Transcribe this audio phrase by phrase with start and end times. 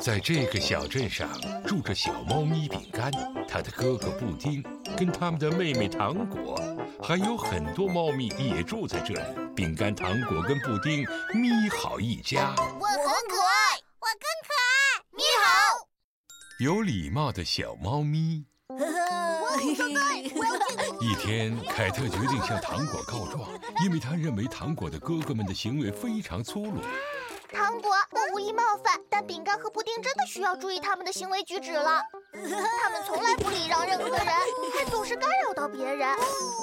[0.00, 1.28] 在这个小镇上
[1.66, 3.10] 住着小猫咪饼干，
[3.48, 4.62] 它的哥哥布丁，
[4.96, 6.56] 跟他们的妹妹糖果，
[7.02, 9.20] 还有很多猫咪也住在这里。
[9.56, 12.54] 饼干、糖果跟布丁，咪好一家。
[12.56, 15.02] 我很可爱，我更可爱。
[15.10, 15.88] 咪好，
[16.60, 18.44] 有礼貌的小猫咪。
[21.00, 23.48] 一天，凯特决定向糖果告状，
[23.84, 26.80] 因为他认为糖果的哥哥们的行为非常粗鲁。
[27.52, 32.02] 糖果，我无意冒犯，但饼干和布丁真的需要注意他们的行为举止了。
[32.32, 34.26] 他们从来不礼让任何人，
[34.76, 36.08] 还总是干扰到别人。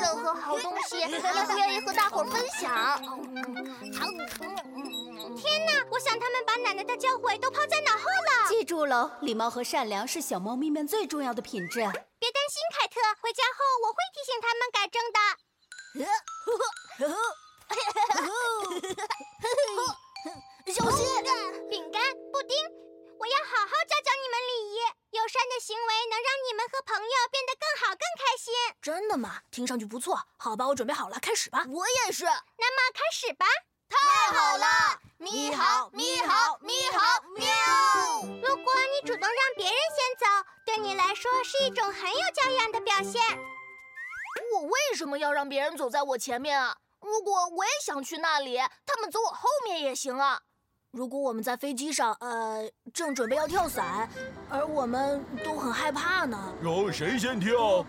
[0.00, 1.12] 任何好东西也不
[1.56, 3.00] 愿意和大伙分享。
[5.36, 5.72] 天哪！
[5.90, 8.48] 我想他们把奶奶的教诲都抛在脑后了。
[8.48, 11.78] 记住喽，礼貌和善良是小猫咪们最重要的品质。
[11.78, 15.18] 别担心，凯特，回家后我会提醒他们改正的。
[26.92, 28.52] 朋友变得更好、更开心。
[28.82, 29.40] 真的吗？
[29.50, 30.20] 听上去不错。
[30.36, 31.64] 好吧，我准备好了，开始吧。
[31.68, 32.24] 我也是。
[32.24, 33.46] 那么开始吧。
[33.88, 34.66] 太好了！
[35.18, 37.46] 你好，你好，你好，喵！
[38.42, 40.26] 如果你主动让别人先走，
[40.66, 43.22] 对你来说是一种很有教养的表现。
[44.54, 46.76] 我为什么要让别人走在我前面啊？
[47.00, 50.40] 如果我也想去那里，他们走我后面也行啊。
[50.92, 54.06] 如果我们在飞机上，呃，正准备要跳伞，
[54.50, 56.38] 而我们都很害怕呢？
[56.62, 57.82] 让谁先跳？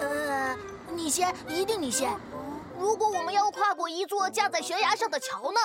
[0.00, 0.56] 呃，
[0.92, 2.16] 你先，一定你先。
[2.78, 5.58] 如果我们要跨过一座架在悬崖上的桥呢？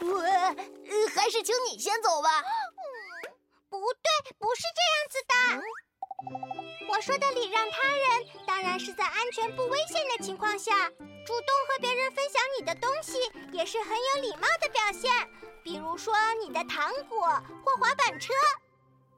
[0.00, 0.22] 我，
[1.14, 2.42] 还是请你先走吧。
[3.68, 6.63] 不对，不是这样子的。
[6.88, 10.88] 我说的礼让他人，当然是在安全不危险的情况下，
[11.26, 13.18] 主动和别人分享你的东西，
[13.52, 15.10] 也是很有礼貌的表现。
[15.62, 17.18] 比如说你的糖果
[17.64, 18.32] 或滑板车。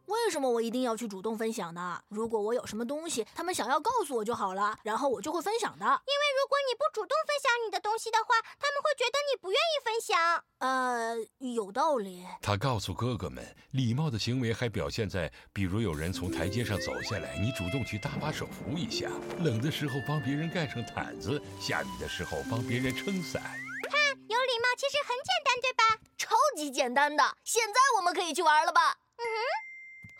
[0.07, 2.01] 为什么我一定要去主动分享呢？
[2.09, 5.85] 如果我有什么东西，他们想要告诉我就好了，然后我就会分享的。
[5.85, 10.45] 因为如果你不主动分享你的东西的话，他们会觉得你不愿意分享。
[10.59, 12.25] 呃，有道理。
[12.41, 19.09] 他告诉哥哥们，礼貌的行为还表现在，比如有人从台阶上走下来，你主动去搭把手扶一下；
[19.41, 23.43] 冷的时候帮别人盖上毯子；下雨的时候帮别人撑伞。
[23.43, 25.83] 看，有礼貌其实很简单，对吧？
[26.17, 27.37] 超级简单的。
[27.45, 28.97] 现在我们可以去玩了吧？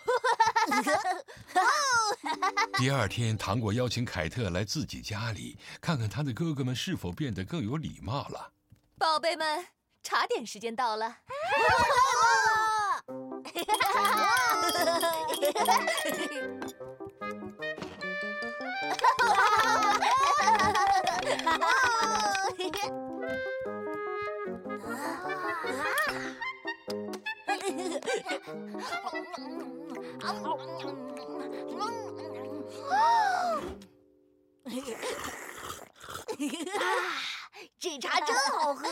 [2.79, 8.53] 第二天，糖果邀请凯特来自己家里，看看他的哥哥们是否变得更有礼貌了。
[8.99, 9.67] 宝贝们，
[10.03, 11.19] 茶点时间到了。
[37.79, 38.85] 这茶真好喝。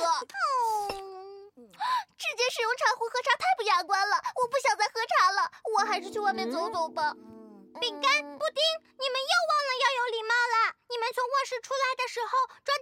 [2.17, 7.13] 直接使用茶壶喝茶太不雅观了，我不想再喝茶了，我还是去外面走走吧。
[7.81, 8.63] 饼干、布丁，
[8.97, 10.73] 你们又忘了要有礼貌了。
[10.89, 12.31] 你们从卧室出来的时候
[12.65, 12.74] 撞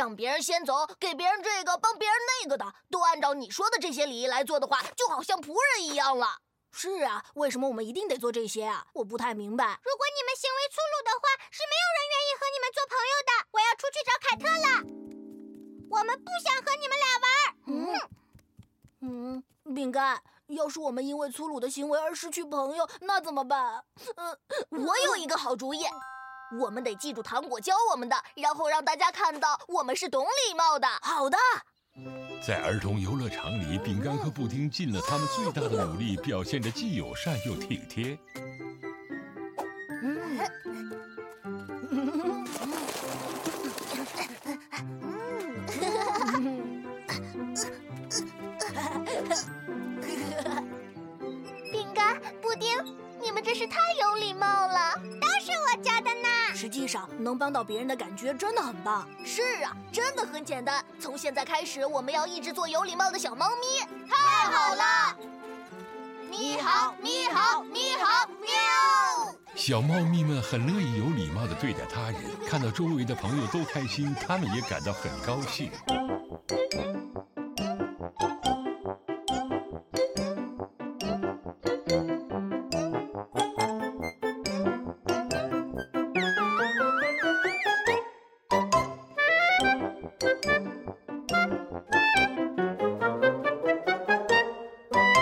[0.00, 6.38] 让别人先走，给别人这个，帮别人那个的，都按照你说的这些礼仪来做的话，就好像仆人一样了。
[6.72, 8.86] 是啊，为什么我们一定得做这些啊？
[8.94, 9.78] 我不太明白。
[9.84, 13.30] 如果你们行为粗鲁的话，是没有人愿意和你们做朋友的。
[13.50, 14.68] 我要出去找凯特了。
[15.90, 17.28] 我们不想和你们俩玩。
[17.66, 23.84] 嗯嗯，饼干，要是我们因为粗鲁的行为而失去朋友，那怎么办？
[24.16, 24.38] 嗯，
[24.70, 25.84] 我有一个好主意，
[26.58, 30.88] 我们得记住糖果教我们的，然后让大家看到我们是懂礼貌的。
[31.02, 31.38] 好的。
[32.42, 38.18] 在儿童游乐场里，饼干和布丁尽了他们最大的努力，表现着既友善又体贴。
[51.70, 52.82] 饼干、布丁，
[53.20, 54.98] 你们真是太有礼貌了，
[56.80, 59.06] 际上，能帮到别人的感觉真的很棒。
[59.22, 60.82] 是啊，真的很简单。
[60.98, 63.86] 从现在开始，我们要一直做有礼貌的小猫咪。
[64.08, 64.16] 太
[64.50, 65.16] 好了！
[66.30, 69.34] 你好，你好，你好，喵！
[69.54, 75.70] 小猫咪们很乐意有礼貌的对待他人，看到周围的朋友都开心，他们也感到很高兴。